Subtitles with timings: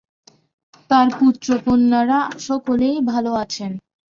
[0.89, 3.71] তাঁর পুত্রকন্যারা সকলেই ভালো আছেন?